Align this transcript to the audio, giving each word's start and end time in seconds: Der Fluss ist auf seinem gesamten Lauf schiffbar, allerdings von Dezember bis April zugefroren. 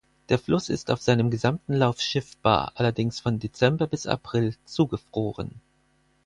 Der 0.29 0.39
Fluss 0.39 0.69
ist 0.69 0.89
auf 0.89 0.99
seinem 0.99 1.29
gesamten 1.29 1.75
Lauf 1.75 2.01
schiffbar, 2.01 2.71
allerdings 2.73 3.19
von 3.19 3.37
Dezember 3.37 3.85
bis 3.85 4.07
April 4.07 4.55
zugefroren. 4.65 5.61